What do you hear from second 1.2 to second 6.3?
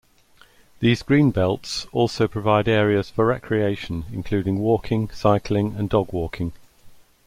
belts also provide areas for recreation including walking, cycling and dog